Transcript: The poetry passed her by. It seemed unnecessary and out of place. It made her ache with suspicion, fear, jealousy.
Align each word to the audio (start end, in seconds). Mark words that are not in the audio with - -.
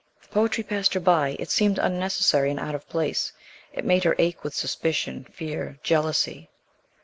The 0.23 0.29
poetry 0.29 0.63
passed 0.63 0.95
her 0.95 0.99
by. 0.99 1.35
It 1.37 1.51
seemed 1.51 1.77
unnecessary 1.77 2.49
and 2.49 2.59
out 2.59 2.73
of 2.73 2.89
place. 2.89 3.31
It 3.71 3.85
made 3.85 4.03
her 4.03 4.15
ache 4.17 4.43
with 4.43 4.55
suspicion, 4.55 5.25
fear, 5.25 5.77
jealousy. 5.83 6.49